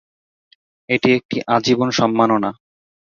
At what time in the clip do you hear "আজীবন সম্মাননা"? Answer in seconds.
1.47-2.49